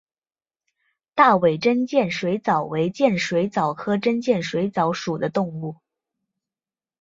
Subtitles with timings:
[1.13, 5.75] 大尾真剑水蚤为剑水蚤科真剑水蚤属的动物。